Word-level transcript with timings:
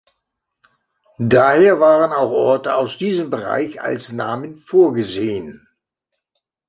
Daher 1.19 1.79
waren 1.79 2.11
auch 2.11 2.31
Orte 2.31 2.73
aus 2.73 2.97
diesem 2.97 3.29
Bereich 3.29 3.79
als 3.83 4.11
Namen 4.11 4.57
vorgesehen. 4.57 5.67